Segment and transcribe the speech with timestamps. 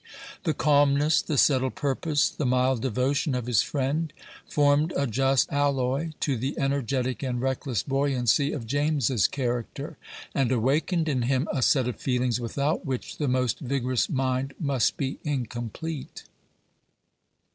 [0.45, 4.11] The calmness, the settled purpose, the mild devotion of his friend,
[4.49, 9.99] formed a just alloy to the energetic and reckless buoyancy of James's character,
[10.33, 14.97] and awakened in him a set of feelings without which the most vigorous mind must
[14.97, 16.23] be incomplete.